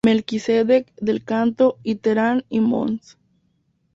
Melquisedec 0.03 0.91
del 0.99 1.23
Canto 1.23 1.77
y 1.83 1.93
Terán 1.97 2.43
y 2.49 2.59
Mons. 2.59 3.17